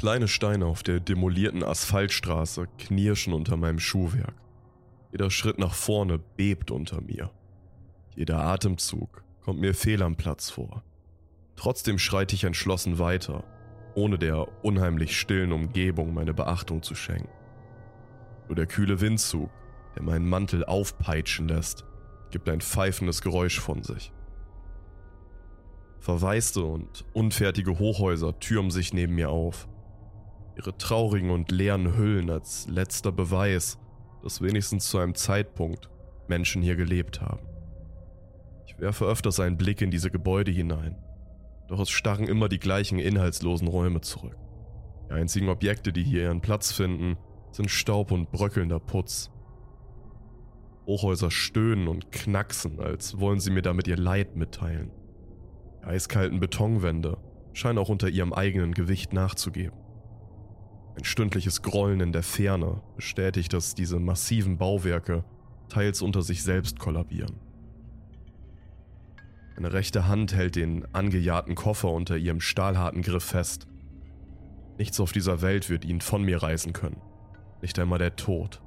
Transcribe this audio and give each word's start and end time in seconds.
Kleine 0.00 0.28
Steine 0.28 0.64
auf 0.64 0.82
der 0.82 0.98
demolierten 0.98 1.62
Asphaltstraße 1.62 2.68
knirschen 2.78 3.34
unter 3.34 3.58
meinem 3.58 3.78
Schuhwerk. 3.78 4.32
Jeder 5.12 5.30
Schritt 5.30 5.58
nach 5.58 5.74
vorne 5.74 6.18
bebt 6.18 6.70
unter 6.70 7.02
mir. 7.02 7.30
Jeder 8.16 8.38
Atemzug 8.38 9.22
kommt 9.42 9.60
mir 9.60 9.74
fehl 9.74 10.02
am 10.02 10.16
Platz 10.16 10.48
vor. 10.48 10.82
Trotzdem 11.54 11.98
schreite 11.98 12.34
ich 12.34 12.44
entschlossen 12.44 12.98
weiter, 12.98 13.44
ohne 13.94 14.18
der 14.18 14.64
unheimlich 14.64 15.20
stillen 15.20 15.52
Umgebung 15.52 16.14
meine 16.14 16.32
Beachtung 16.32 16.82
zu 16.82 16.94
schenken. 16.94 17.28
Nur 18.48 18.56
der 18.56 18.66
kühle 18.66 19.02
Windzug, 19.02 19.50
der 19.96 20.02
meinen 20.02 20.26
Mantel 20.26 20.64
aufpeitschen 20.64 21.46
lässt, 21.46 21.84
gibt 22.30 22.48
ein 22.48 22.62
pfeifendes 22.62 23.20
Geräusch 23.20 23.60
von 23.60 23.82
sich. 23.82 24.14
Verwaiste 25.98 26.64
und 26.64 27.04
unfertige 27.12 27.78
Hochhäuser 27.78 28.40
türmen 28.40 28.70
sich 28.70 28.94
neben 28.94 29.14
mir 29.14 29.28
auf. 29.28 29.68
Ihre 30.60 30.76
traurigen 30.76 31.30
und 31.30 31.50
leeren 31.50 31.96
Hüllen 31.96 32.28
als 32.28 32.68
letzter 32.68 33.12
Beweis, 33.12 33.78
dass 34.22 34.42
wenigstens 34.42 34.90
zu 34.90 34.98
einem 34.98 35.14
Zeitpunkt 35.14 35.88
Menschen 36.28 36.60
hier 36.60 36.76
gelebt 36.76 37.22
haben. 37.22 37.46
Ich 38.66 38.78
werfe 38.78 39.06
öfters 39.06 39.40
einen 39.40 39.56
Blick 39.56 39.80
in 39.80 39.90
diese 39.90 40.10
Gebäude 40.10 40.50
hinein, 40.50 40.96
doch 41.66 41.80
es 41.80 41.88
starren 41.88 42.28
immer 42.28 42.50
die 42.50 42.58
gleichen 42.58 42.98
inhaltslosen 42.98 43.68
Räume 43.68 44.02
zurück. 44.02 44.36
Die 45.08 45.14
einzigen 45.14 45.48
Objekte, 45.48 45.94
die 45.94 46.04
hier 46.04 46.24
ihren 46.24 46.42
Platz 46.42 46.72
finden, 46.72 47.16
sind 47.52 47.70
Staub 47.70 48.10
und 48.10 48.30
bröckelnder 48.30 48.80
Putz. 48.80 49.30
Hochhäuser 50.84 51.30
stöhnen 51.30 51.88
und 51.88 52.12
knacksen, 52.12 52.80
als 52.80 53.18
wollen 53.18 53.40
sie 53.40 53.50
mir 53.50 53.62
damit 53.62 53.88
ihr 53.88 53.96
Leid 53.96 54.36
mitteilen. 54.36 54.90
Die 55.80 55.86
eiskalten 55.86 56.38
Betonwände 56.38 57.16
scheinen 57.54 57.78
auch 57.78 57.88
unter 57.88 58.10
ihrem 58.10 58.34
eigenen 58.34 58.74
Gewicht 58.74 59.14
nachzugeben. 59.14 59.89
Ein 61.00 61.04
stündliches 61.04 61.62
Grollen 61.62 62.00
in 62.00 62.12
der 62.12 62.22
Ferne 62.22 62.82
bestätigt, 62.94 63.54
dass 63.54 63.74
diese 63.74 63.98
massiven 63.98 64.58
Bauwerke 64.58 65.24
teils 65.70 66.02
unter 66.02 66.20
sich 66.20 66.42
selbst 66.42 66.78
kollabieren. 66.78 67.36
Eine 69.56 69.72
rechte 69.72 70.08
Hand 70.08 70.34
hält 70.34 70.56
den 70.56 70.84
angejahrten 70.94 71.54
Koffer 71.54 71.90
unter 71.90 72.18
ihrem 72.18 72.42
stahlharten 72.42 73.00
Griff 73.00 73.24
fest. 73.24 73.66
Nichts 74.76 75.00
auf 75.00 75.12
dieser 75.12 75.40
Welt 75.40 75.70
wird 75.70 75.86
ihn 75.86 76.02
von 76.02 76.22
mir 76.22 76.42
reißen 76.42 76.74
können, 76.74 77.00
nicht 77.62 77.78
einmal 77.78 77.98
der 77.98 78.16
Tod. 78.16 78.60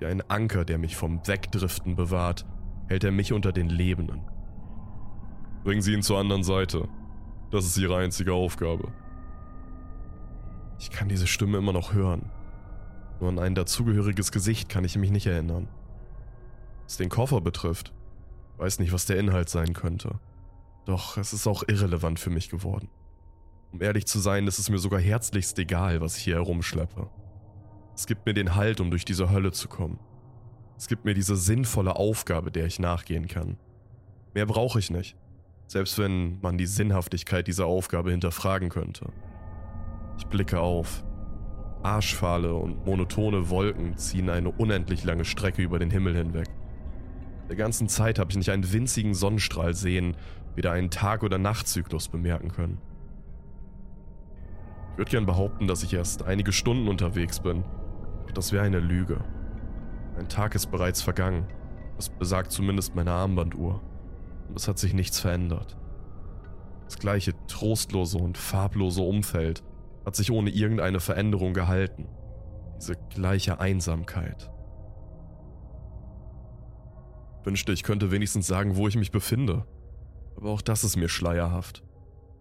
Wie 0.00 0.06
ein 0.06 0.20
Anker, 0.28 0.64
der 0.64 0.78
mich 0.78 0.96
vom 0.96 1.24
Wegdriften 1.28 1.94
bewahrt, 1.94 2.44
hält 2.88 3.04
er 3.04 3.12
mich 3.12 3.32
unter 3.32 3.52
den 3.52 3.68
Lebenden. 3.68 4.22
Bringen 5.62 5.82
Sie 5.82 5.92
ihn 5.92 6.02
zur 6.02 6.18
anderen 6.18 6.42
Seite. 6.42 6.88
Das 7.52 7.64
ist 7.64 7.78
Ihre 7.78 7.98
einzige 7.98 8.32
Aufgabe. 8.32 8.92
Ich 10.78 10.90
kann 10.90 11.08
diese 11.08 11.26
Stimme 11.26 11.58
immer 11.58 11.72
noch 11.72 11.92
hören. 11.92 12.30
Nur 13.20 13.30
an 13.30 13.38
ein 13.38 13.54
dazugehöriges 13.54 14.30
Gesicht 14.30 14.68
kann 14.68 14.84
ich 14.84 14.96
mich 14.96 15.10
nicht 15.10 15.26
erinnern. 15.26 15.68
Was 16.84 16.96
den 16.96 17.08
Koffer 17.08 17.40
betrifft, 17.40 17.92
weiß 18.58 18.78
nicht, 18.78 18.92
was 18.92 19.06
der 19.06 19.18
Inhalt 19.18 19.48
sein 19.48 19.72
könnte. 19.72 20.20
Doch 20.84 21.16
es 21.16 21.32
ist 21.32 21.46
auch 21.46 21.64
irrelevant 21.66 22.20
für 22.20 22.30
mich 22.30 22.48
geworden. 22.48 22.88
Um 23.72 23.82
ehrlich 23.82 24.06
zu 24.06 24.18
sein, 24.20 24.46
ist 24.46 24.58
es 24.58 24.70
mir 24.70 24.78
sogar 24.78 25.00
herzlichst 25.00 25.58
egal, 25.58 26.00
was 26.00 26.16
ich 26.16 26.24
hier 26.24 26.36
herumschleppe. 26.36 27.10
Es 27.94 28.06
gibt 28.06 28.24
mir 28.24 28.32
den 28.32 28.54
Halt, 28.54 28.80
um 28.80 28.90
durch 28.90 29.04
diese 29.04 29.30
Hölle 29.30 29.52
zu 29.52 29.68
kommen. 29.68 29.98
Es 30.78 30.86
gibt 30.86 31.04
mir 31.04 31.14
diese 31.14 31.36
sinnvolle 31.36 31.96
Aufgabe, 31.96 32.52
der 32.52 32.66
ich 32.66 32.78
nachgehen 32.78 33.26
kann. 33.26 33.58
Mehr 34.32 34.46
brauche 34.46 34.78
ich 34.78 34.90
nicht, 34.90 35.16
selbst 35.66 35.98
wenn 35.98 36.40
man 36.40 36.56
die 36.56 36.66
Sinnhaftigkeit 36.66 37.48
dieser 37.48 37.66
Aufgabe 37.66 38.12
hinterfragen 38.12 38.68
könnte. 38.68 39.12
Ich 40.18 40.26
blicke 40.26 40.60
auf. 40.60 41.04
Arschfahle 41.84 42.52
und 42.52 42.84
monotone 42.84 43.50
Wolken 43.50 43.96
ziehen 43.96 44.28
eine 44.28 44.50
unendlich 44.50 45.04
lange 45.04 45.24
Strecke 45.24 45.62
über 45.62 45.78
den 45.78 45.90
Himmel 45.90 46.16
hinweg. 46.16 46.48
Der 47.48 47.56
ganzen 47.56 47.88
Zeit 47.88 48.18
habe 48.18 48.30
ich 48.30 48.36
nicht 48.36 48.50
einen 48.50 48.72
winzigen 48.72 49.14
Sonnenstrahl 49.14 49.74
sehen, 49.74 50.16
weder 50.56 50.72
einen 50.72 50.90
Tag- 50.90 51.22
oder 51.22 51.38
Nachtzyklus 51.38 52.08
bemerken 52.08 52.50
können. 52.50 52.78
Ich 54.92 54.98
würde 54.98 55.10
gern 55.12 55.24
behaupten, 55.26 55.68
dass 55.68 55.84
ich 55.84 55.94
erst 55.94 56.24
einige 56.24 56.52
Stunden 56.52 56.88
unterwegs 56.88 57.38
bin, 57.38 57.62
doch 58.26 58.32
das 58.32 58.52
wäre 58.52 58.64
eine 58.64 58.80
Lüge. 58.80 59.20
Ein 60.18 60.28
Tag 60.28 60.56
ist 60.56 60.72
bereits 60.72 61.00
vergangen, 61.00 61.46
das 61.96 62.08
besagt 62.08 62.50
zumindest 62.50 62.96
meine 62.96 63.12
Armbanduhr, 63.12 63.80
und 64.48 64.56
es 64.56 64.66
hat 64.66 64.80
sich 64.80 64.94
nichts 64.94 65.20
verändert. 65.20 65.76
Das 66.86 66.98
gleiche 66.98 67.34
trostlose 67.46 68.18
und 68.18 68.36
farblose 68.36 69.02
Umfeld 69.02 69.62
hat 70.04 70.16
sich 70.16 70.30
ohne 70.30 70.50
irgendeine 70.50 71.00
Veränderung 71.00 71.52
gehalten. 71.52 72.08
Diese 72.78 72.96
gleiche 73.10 73.60
Einsamkeit. 73.60 74.50
Wünschte, 77.44 77.72
ich 77.72 77.82
könnte 77.82 78.10
wenigstens 78.10 78.46
sagen, 78.46 78.76
wo 78.76 78.88
ich 78.88 78.96
mich 78.96 79.10
befinde. 79.10 79.64
Aber 80.36 80.50
auch 80.50 80.62
das 80.62 80.84
ist 80.84 80.96
mir 80.96 81.08
schleierhaft. 81.08 81.82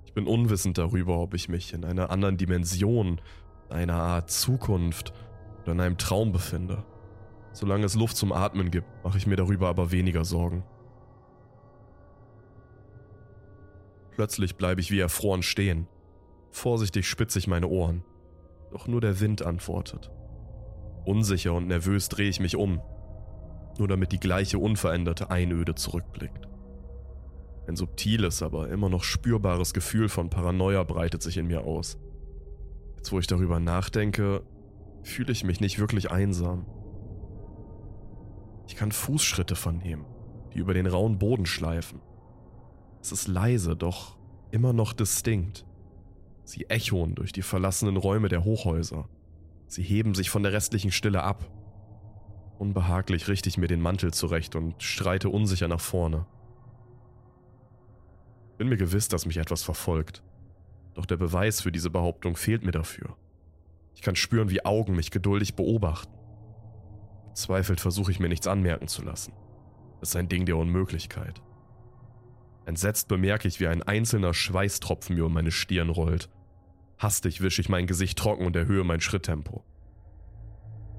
Ich 0.06 0.14
bin 0.14 0.28
unwissend 0.28 0.78
darüber, 0.78 1.20
ob 1.20 1.34
ich 1.34 1.50
mich 1.50 1.74
in 1.74 1.86
einer 1.86 2.10
anderen 2.10 2.38
Dimension, 2.38 3.22
einer 3.70 3.96
Art 3.96 4.30
Zukunft 4.30 5.14
oder 5.64 5.74
in 5.74 5.82
einem 5.82 5.98
Traum 5.98 6.32
befinde. 6.32 6.84
Solange 7.54 7.86
es 7.86 7.96
Luft 7.96 8.18
zum 8.18 8.32
Atmen 8.32 8.70
gibt, 8.70 8.88
mache 9.04 9.18
ich 9.18 9.28
mir 9.28 9.36
darüber 9.36 9.68
aber 9.68 9.92
weniger 9.92 10.26
Sorgen. 10.26 10.64
Plötzlich 14.12 14.56
bleibe 14.56 14.82
ich 14.82 14.92
wie 14.92 15.00
erfroren 15.00 15.44
stehen. 15.44 15.88
Vorsichtig 16.58 17.08
spitze 17.08 17.38
ich 17.38 17.46
meine 17.46 17.68
Ohren. 17.68 18.04
Doch 18.72 18.88
nur 18.88 19.00
der 19.00 19.20
Wind 19.20 19.44
antwortet. 19.44 20.10
Unsicher 21.06 21.54
und 21.54 21.68
nervös 21.68 22.10
drehe 22.10 22.30
ich 22.30 22.40
mich 22.40 22.56
um, 22.56 22.82
nur 23.78 23.88
damit 23.88 24.12
die 24.12 24.20
gleiche 24.20 24.58
unveränderte 24.58 25.30
Einöde 25.30 25.76
zurückblickt. 25.76 26.48
Ein 27.68 27.76
subtiles, 27.76 28.42
aber 28.42 28.70
immer 28.70 28.90
noch 28.90 29.04
spürbares 29.04 29.72
Gefühl 29.72 30.10
von 30.10 30.32
Paranoia 30.32 30.82
breitet 30.82 31.22
sich 31.22 31.38
in 31.38 31.46
mir 31.46 31.62
aus. 31.64 32.00
Jetzt 32.96 33.12
wo 33.12 33.20
ich 33.20 33.28
darüber 33.28 33.60
nachdenke, 33.60 34.42
fühle 35.04 35.34
ich 35.34 35.44
mich 35.44 35.60
nicht 35.60 35.78
wirklich 35.78 36.10
einsam. 36.10 36.66
Ich 38.66 38.76
kann 38.76 38.92
Fußschritte 38.92 39.56
vernehmen, 39.56 40.06
die 40.56 40.58
über 40.58 40.74
den 40.74 40.88
rauen 40.88 41.20
Boden 41.20 41.46
schleifen. 41.46 42.02
Es 43.00 43.12
ist 43.12 43.28
leise, 43.28 43.76
doch 43.76 44.18
immer 44.50 44.74
noch 44.74 44.94
distinkt. 44.94 45.67
Sie 46.48 46.70
echoen 46.70 47.14
durch 47.14 47.34
die 47.34 47.42
verlassenen 47.42 47.98
Räume 47.98 48.30
der 48.30 48.46
Hochhäuser. 48.46 49.10
Sie 49.68 49.84
heben 49.84 50.16
sich 50.16 50.30
von 50.30 50.44
der 50.44 50.54
restlichen 50.54 50.92
Stille 50.92 51.22
ab. 51.22 51.52
Unbehaglich 52.58 53.28
richte 53.28 53.50
ich 53.50 53.58
mir 53.58 53.68
den 53.68 53.82
Mantel 53.82 54.14
zurecht 54.14 54.56
und 54.56 54.82
streite 54.82 55.28
unsicher 55.28 55.68
nach 55.68 55.82
vorne. 55.82 56.26
Bin 58.58 58.70
mir 58.70 58.78
gewiss, 58.78 59.10
dass 59.10 59.26
mich 59.26 59.36
etwas 59.36 59.64
verfolgt. 59.64 60.24
Doch 60.94 61.06
der 61.06 61.18
Beweis 61.18 61.60
für 61.60 61.74
diese 61.74 61.90
Behauptung 61.90 62.38
fehlt 62.38 62.64
mir 62.64 62.72
dafür. 62.72 63.18
Ich 63.94 64.02
kann 64.02 64.16
spüren, 64.16 64.50
wie 64.50 64.64
Augen 64.64 64.96
mich 64.96 65.12
geduldig 65.12 65.56
beobachten. 65.56 66.18
Verzweifelt 67.26 67.82
versuche 67.82 68.12
ich 68.12 68.22
mir 68.22 68.30
nichts 68.30 68.48
anmerken 68.48 68.88
zu 68.88 69.04
lassen. 69.04 69.34
Es 70.02 70.10
ist 70.10 70.16
ein 70.16 70.30
Ding 70.30 70.46
der 70.46 70.56
Unmöglichkeit. 70.56 71.42
Entsetzt 72.66 73.10
bemerke 73.10 73.50
ich, 73.50 73.60
wie 73.60 73.68
ein 73.68 73.84
einzelner 73.84 74.34
Schweißtropfen 74.34 75.14
mir 75.14 75.26
um 75.26 75.34
meine 75.34 75.52
Stirn 75.52 75.90
rollt 75.90 76.30
Hastig 76.98 77.42
wische 77.42 77.62
ich 77.62 77.70
mein 77.70 77.86
Gesicht 77.86 78.18
trocken 78.18 78.46
und 78.46 78.56
erhöhe 78.56 78.84
mein 78.84 79.02
Schritttempo. 79.02 79.64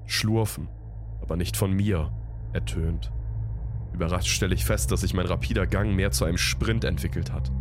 Schlurfen, 0.05 0.69
aber 1.21 1.35
nicht 1.35 1.57
von 1.57 1.73
mir, 1.73 2.11
ertönt. 2.53 3.11
Überrascht 3.93 4.29
stelle 4.29 4.55
ich 4.55 4.63
fest, 4.63 4.91
dass 4.91 5.01
sich 5.01 5.13
mein 5.13 5.25
rapider 5.25 5.67
Gang 5.67 5.93
mehr 5.95 6.11
zu 6.11 6.23
einem 6.23 6.37
Sprint 6.37 6.85
entwickelt 6.85 7.33
hat. 7.33 7.51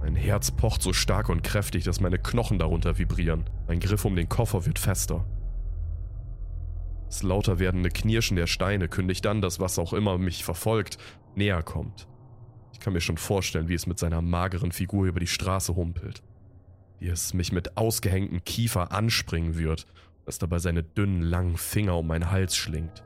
Mein 0.00 0.14
Herz 0.14 0.52
pocht 0.52 0.82
so 0.82 0.92
stark 0.92 1.28
und 1.28 1.42
kräftig, 1.42 1.82
dass 1.84 2.00
meine 2.00 2.18
Knochen 2.18 2.58
darunter 2.58 2.98
vibrieren. 2.98 3.50
Mein 3.66 3.80
Griff 3.80 4.04
um 4.04 4.14
den 4.14 4.28
Koffer 4.28 4.66
wird 4.66 4.78
fester. 4.78 5.24
Das 7.06 7.22
lauter 7.22 7.58
werdende 7.58 7.88
Knirschen 7.88 8.36
der 8.36 8.46
Steine 8.46 8.88
kündigt 8.88 9.26
an, 9.26 9.40
dass 9.40 9.60
was 9.60 9.78
auch 9.78 9.92
immer 9.92 10.16
mich 10.18 10.44
verfolgt, 10.44 10.98
näher 11.34 11.62
kommt. 11.62 12.06
Ich 12.72 12.80
kann 12.80 12.92
mir 12.92 13.00
schon 13.00 13.18
vorstellen, 13.18 13.68
wie 13.68 13.74
es 13.74 13.86
mit 13.86 13.98
seiner 13.98 14.22
mageren 14.22 14.72
Figur 14.72 15.06
über 15.06 15.20
die 15.20 15.26
Straße 15.26 15.74
humpelt 15.74 16.22
wie 16.98 17.08
es 17.08 17.34
mich 17.34 17.52
mit 17.52 17.76
ausgehängtem 17.76 18.44
Kiefer 18.44 18.92
anspringen 18.92 19.58
wird, 19.58 19.86
das 20.24 20.38
dabei 20.38 20.58
seine 20.58 20.82
dünnen, 20.82 21.22
langen 21.22 21.56
Finger 21.56 21.98
um 21.98 22.06
meinen 22.06 22.30
Hals 22.30 22.56
schlingt. 22.56 23.04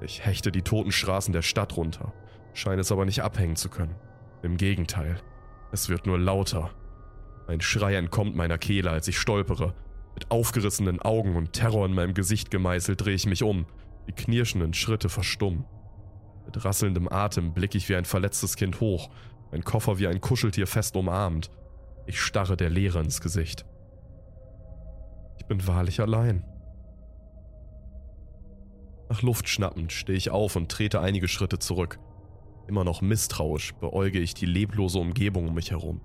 Ich 0.00 0.24
hechte 0.24 0.52
die 0.52 0.62
toten 0.62 0.92
Straßen 0.92 1.32
der 1.32 1.42
Stadt 1.42 1.76
runter, 1.76 2.12
scheine 2.52 2.82
es 2.82 2.92
aber 2.92 3.04
nicht 3.04 3.22
abhängen 3.22 3.56
zu 3.56 3.70
können. 3.70 3.94
Im 4.42 4.56
Gegenteil, 4.56 5.16
es 5.72 5.88
wird 5.88 6.06
nur 6.06 6.18
lauter. 6.18 6.70
Ein 7.46 7.60
Schrei 7.60 7.94
entkommt 7.94 8.36
meiner 8.36 8.58
Kehle, 8.58 8.90
als 8.90 9.08
ich 9.08 9.18
stolpere. 9.18 9.74
Mit 10.14 10.30
aufgerissenen 10.30 11.00
Augen 11.00 11.36
und 11.36 11.52
Terror 11.52 11.86
in 11.86 11.94
meinem 11.94 12.14
Gesicht 12.14 12.50
gemeißelt 12.50 13.00
drehe 13.00 13.14
ich 13.14 13.26
mich 13.26 13.42
um, 13.42 13.66
die 14.08 14.12
knirschenden 14.12 14.74
Schritte 14.74 15.08
verstummen. 15.08 15.64
Mit 16.44 16.64
rasselndem 16.64 17.08
Atem 17.10 17.54
blicke 17.54 17.78
ich 17.78 17.88
wie 17.88 17.96
ein 17.96 18.04
verletztes 18.04 18.56
Kind 18.56 18.80
hoch, 18.80 19.10
mein 19.50 19.64
Koffer 19.64 19.98
wie 19.98 20.06
ein 20.06 20.20
Kuscheltier 20.20 20.66
fest 20.66 20.96
umarmt 20.96 21.50
ich 22.06 22.20
starre 22.20 22.56
der 22.56 22.70
Leere 22.70 23.00
ins 23.00 23.20
Gesicht. 23.20 23.66
Ich 25.38 25.46
bin 25.46 25.66
wahrlich 25.66 26.00
allein. 26.00 26.44
Nach 29.08 29.22
Luft 29.22 29.48
schnappend 29.48 29.92
stehe 29.92 30.18
ich 30.18 30.30
auf 30.30 30.56
und 30.56 30.70
trete 30.70 31.00
einige 31.00 31.28
Schritte 31.28 31.58
zurück. 31.58 31.98
Immer 32.66 32.84
noch 32.84 33.00
misstrauisch 33.00 33.74
beäuge 33.74 34.18
ich 34.18 34.34
die 34.34 34.46
leblose 34.46 34.98
Umgebung 34.98 35.48
um 35.48 35.54
mich 35.54 35.70
herum. 35.70 36.00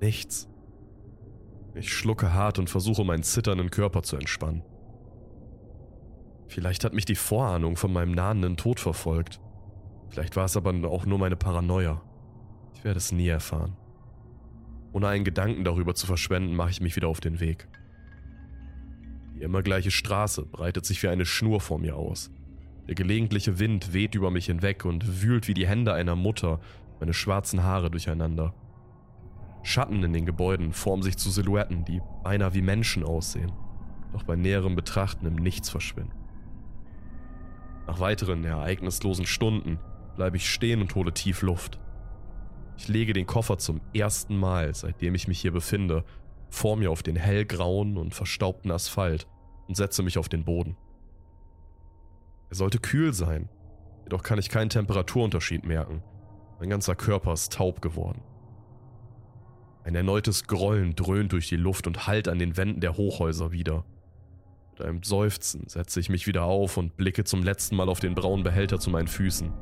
Nichts. 0.00 0.48
Ich 1.74 1.92
schlucke 1.92 2.34
hart 2.34 2.58
und 2.58 2.68
versuche 2.68 3.04
meinen 3.04 3.22
zitternden 3.22 3.70
Körper 3.70 4.02
zu 4.02 4.16
entspannen. 4.16 4.62
Vielleicht 6.46 6.84
hat 6.84 6.92
mich 6.92 7.06
die 7.06 7.14
Vorahnung 7.14 7.76
von 7.76 7.92
meinem 7.92 8.12
nahenden 8.12 8.56
Tod 8.56 8.78
verfolgt. 8.78 9.40
Vielleicht 10.10 10.36
war 10.36 10.44
es 10.44 10.56
aber 10.56 10.72
auch 10.88 11.06
nur 11.06 11.18
meine 11.18 11.36
Paranoia. 11.36 12.02
Ich 12.74 12.84
werde 12.84 12.98
es 12.98 13.10
nie 13.10 13.28
erfahren. 13.28 13.76
Ohne 14.94 15.08
einen 15.08 15.24
Gedanken 15.24 15.64
darüber 15.64 15.96
zu 15.96 16.06
verschwenden, 16.06 16.54
mache 16.54 16.70
ich 16.70 16.80
mich 16.80 16.94
wieder 16.94 17.08
auf 17.08 17.20
den 17.20 17.40
Weg. 17.40 17.66
Die 19.34 19.42
immer 19.42 19.60
gleiche 19.60 19.90
Straße 19.90 20.46
breitet 20.46 20.86
sich 20.86 21.02
wie 21.02 21.08
eine 21.08 21.26
Schnur 21.26 21.60
vor 21.60 21.80
mir 21.80 21.96
aus. 21.96 22.30
Der 22.86 22.94
gelegentliche 22.94 23.58
Wind 23.58 23.92
weht 23.92 24.14
über 24.14 24.30
mich 24.30 24.46
hinweg 24.46 24.84
und 24.84 25.20
wühlt 25.20 25.48
wie 25.48 25.54
die 25.54 25.66
Hände 25.66 25.92
einer 25.92 26.14
Mutter 26.14 26.60
meine 27.00 27.12
schwarzen 27.12 27.64
Haare 27.64 27.90
durcheinander. 27.90 28.54
Schatten 29.64 30.04
in 30.04 30.12
den 30.12 30.26
Gebäuden 30.26 30.72
formen 30.72 31.02
sich 31.02 31.16
zu 31.16 31.28
Silhouetten, 31.28 31.84
die 31.84 32.00
beinahe 32.22 32.54
wie 32.54 32.62
Menschen 32.62 33.02
aussehen, 33.02 33.50
doch 34.12 34.22
bei 34.22 34.36
näherem 34.36 34.76
Betrachten 34.76 35.26
im 35.26 35.34
Nichts 35.34 35.70
verschwinden. 35.70 36.14
Nach 37.88 37.98
weiteren 37.98 38.44
ereignislosen 38.44 39.26
Stunden 39.26 39.80
bleibe 40.14 40.36
ich 40.36 40.48
stehen 40.48 40.80
und 40.80 40.94
hole 40.94 41.12
tief 41.12 41.42
Luft. 41.42 41.80
Ich 42.76 42.88
lege 42.88 43.12
den 43.12 43.26
Koffer 43.26 43.58
zum 43.58 43.80
ersten 43.94 44.36
Mal, 44.36 44.74
seitdem 44.74 45.14
ich 45.14 45.28
mich 45.28 45.40
hier 45.40 45.52
befinde, 45.52 46.04
vor 46.50 46.76
mir 46.76 46.90
auf 46.90 47.02
den 47.02 47.16
hellgrauen 47.16 47.96
und 47.96 48.14
verstaubten 48.14 48.70
Asphalt 48.70 49.26
und 49.68 49.76
setze 49.76 50.02
mich 50.02 50.18
auf 50.18 50.28
den 50.28 50.44
Boden. 50.44 50.76
Er 52.50 52.56
sollte 52.56 52.78
kühl 52.78 53.12
sein, 53.12 53.48
jedoch 54.04 54.22
kann 54.22 54.38
ich 54.38 54.48
keinen 54.48 54.70
Temperaturunterschied 54.70 55.64
merken. 55.64 56.02
Mein 56.58 56.70
ganzer 56.70 56.94
Körper 56.94 57.32
ist 57.32 57.52
taub 57.52 57.80
geworden. 57.80 58.22
Ein 59.84 59.94
erneutes 59.94 60.46
Grollen 60.46 60.94
dröhnt 60.94 61.32
durch 61.32 61.48
die 61.48 61.56
Luft 61.56 61.86
und 61.86 62.06
hallt 62.06 62.28
an 62.28 62.38
den 62.38 62.56
Wänden 62.56 62.80
der 62.80 62.96
Hochhäuser 62.96 63.52
wieder. 63.52 63.84
Mit 64.72 64.82
einem 64.82 65.02
Seufzen 65.02 65.68
setze 65.68 66.00
ich 66.00 66.08
mich 66.08 66.26
wieder 66.26 66.44
auf 66.44 66.76
und 66.76 66.96
blicke 66.96 67.24
zum 67.24 67.42
letzten 67.42 67.76
Mal 67.76 67.88
auf 67.88 68.00
den 68.00 68.14
braunen 68.14 68.44
Behälter 68.44 68.80
zu 68.80 68.90
meinen 68.90 69.08
Füßen. 69.08 69.52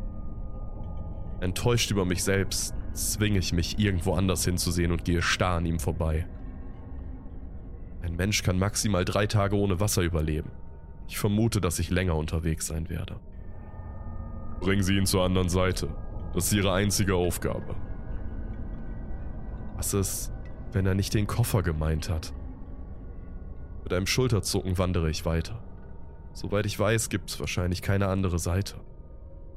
Enttäuscht 1.40 1.90
über 1.90 2.04
mich 2.04 2.22
selbst, 2.22 2.74
zwinge 2.92 3.38
ich 3.38 3.52
mich, 3.52 3.78
irgendwo 3.78 4.14
anders 4.14 4.44
hinzusehen 4.44 4.92
und 4.92 5.04
gehe 5.04 5.22
starr 5.22 5.58
an 5.58 5.66
ihm 5.66 5.78
vorbei. 5.78 6.26
Ein 8.02 8.16
Mensch 8.16 8.42
kann 8.42 8.58
maximal 8.58 9.04
drei 9.04 9.26
Tage 9.26 9.56
ohne 9.56 9.80
Wasser 9.80 10.02
überleben. 10.02 10.50
Ich 11.08 11.18
vermute, 11.18 11.60
dass 11.60 11.78
ich 11.78 11.90
länger 11.90 12.16
unterwegs 12.16 12.66
sein 12.66 12.88
werde. 12.88 13.20
Bringen 14.60 14.82
Sie 14.82 14.96
ihn 14.96 15.06
zur 15.06 15.24
anderen 15.24 15.48
Seite. 15.48 15.88
Das 16.34 16.46
ist 16.46 16.52
Ihre 16.52 16.72
einzige 16.72 17.14
Aufgabe. 17.14 17.76
Was 19.76 19.94
ist, 19.94 20.32
wenn 20.72 20.86
er 20.86 20.94
nicht 20.94 21.14
den 21.14 21.26
Koffer 21.26 21.62
gemeint 21.62 22.08
hat? 22.08 22.32
Mit 23.82 23.92
einem 23.92 24.06
Schulterzucken 24.06 24.78
wandere 24.78 25.10
ich 25.10 25.24
weiter. 25.24 25.62
Soweit 26.32 26.66
ich 26.66 26.78
weiß, 26.78 27.08
gibt 27.08 27.30
es 27.30 27.40
wahrscheinlich 27.40 27.82
keine 27.82 28.06
andere 28.08 28.38
Seite. 28.38 28.76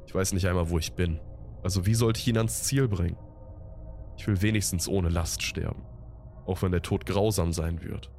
Ich 0.06 0.14
weiß 0.14 0.32
nicht 0.32 0.46
einmal, 0.46 0.68
wo 0.70 0.78
ich 0.78 0.92
bin. 0.94 1.20
Also 1.62 1.86
wie 1.86 1.94
sollte 1.94 2.20
ich 2.20 2.28
ihn 2.28 2.36
ans 2.36 2.64
Ziel 2.64 2.86
bringen? 2.88 3.16
Ich 4.16 4.26
will 4.26 4.40
wenigstens 4.42 4.88
ohne 4.88 5.08
Last 5.08 5.42
sterben. 5.42 5.82
Auch 6.46 6.62
wenn 6.62 6.72
der 6.72 6.82
Tod 6.82 7.06
grausam 7.06 7.52
sein 7.52 7.82
wird. 7.82 8.10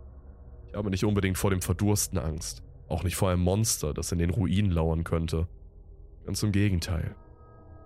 Ich 0.67 0.75
habe 0.75 0.89
nicht 0.89 1.05
unbedingt 1.05 1.37
vor 1.37 1.49
dem 1.49 1.61
Verdursten 1.61 2.17
Angst. 2.17 2.63
Auch 2.87 3.03
nicht 3.03 3.15
vor 3.15 3.29
einem 3.29 3.41
Monster, 3.41 3.93
das 3.93 4.11
in 4.11 4.19
den 4.19 4.29
Ruinen 4.29 4.71
lauern 4.71 5.03
könnte. 5.03 5.47
Ganz 6.25 6.43
im 6.43 6.51
Gegenteil. 6.51 7.15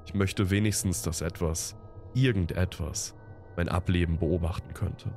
Ich 0.06 0.14
möchte 0.14 0.50
wenigstens, 0.50 1.02
dass 1.04 1.22
etwas, 1.22 1.76
irgendetwas, 2.14 3.16
mein 3.56 3.70
Ableben 3.70 4.18
beobachten 4.18 4.74
könnte. 4.74 5.12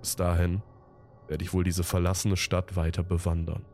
Bis 0.00 0.16
dahin 0.16 0.62
werde 1.28 1.44
ich 1.44 1.52
wohl 1.52 1.64
diese 1.64 1.84
verlassene 1.84 2.36
Stadt 2.36 2.76
weiter 2.76 3.02
bewandern. 3.02 3.64